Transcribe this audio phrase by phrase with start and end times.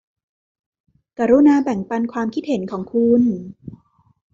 [1.19, 3.23] กรุณาแบ่งปันความคิดเห็นของคุณ